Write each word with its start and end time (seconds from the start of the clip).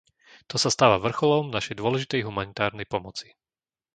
To 0.49 0.55
sa 0.63 0.69
stáva 0.75 0.97
vrcholom 1.05 1.45
našej 1.55 1.75
dôležitej 1.81 2.21
humanitárnej 2.27 2.87
pomoci. 2.93 3.27